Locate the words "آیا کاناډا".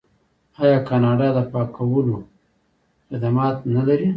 0.63-1.27